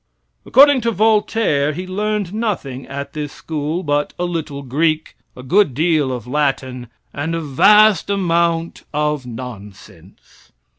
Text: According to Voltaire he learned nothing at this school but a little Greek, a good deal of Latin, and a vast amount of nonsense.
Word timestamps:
According 0.47 0.81
to 0.81 0.91
Voltaire 0.91 1.73
he 1.73 1.85
learned 1.85 2.33
nothing 2.33 2.87
at 2.87 3.13
this 3.13 3.31
school 3.31 3.83
but 3.83 4.13
a 4.17 4.25
little 4.25 4.63
Greek, 4.63 5.15
a 5.37 5.43
good 5.43 5.75
deal 5.75 6.11
of 6.11 6.25
Latin, 6.25 6.87
and 7.13 7.35
a 7.35 7.39
vast 7.39 8.09
amount 8.09 8.81
of 8.95 9.27
nonsense. 9.27 10.51